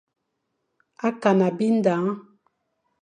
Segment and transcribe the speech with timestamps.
[1.07, 2.05] Akana bindañ.